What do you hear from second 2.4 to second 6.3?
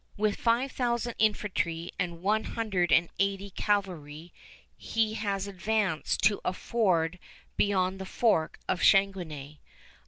hundred and eighty cavalry he has advanced